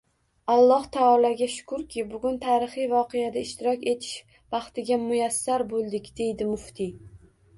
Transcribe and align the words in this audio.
Alloh 0.51 0.85
taologa 0.95 1.47
shukrki, 1.55 2.05
bugun 2.13 2.39
tarixiy 2.45 2.87
voqeada 2.95 3.43
ishtirok 3.49 3.85
etish 3.93 4.33
baxtiga 4.55 4.97
muyassar 5.05 5.67
bo‘ldik,– 5.75 6.11
deydi 6.21 6.49
muftiy 6.55 6.91